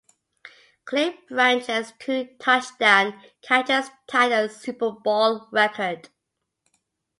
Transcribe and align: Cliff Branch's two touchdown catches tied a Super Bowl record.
Cliff 0.83 1.13
Branch's 1.29 1.93
two 1.99 2.29
touchdown 2.39 3.21
catches 3.43 3.91
tied 4.07 4.31
a 4.31 4.49
Super 4.49 4.89
Bowl 4.91 5.47
record. 5.51 6.09